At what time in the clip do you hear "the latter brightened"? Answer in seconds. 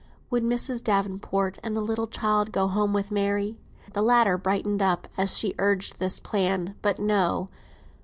3.93-4.81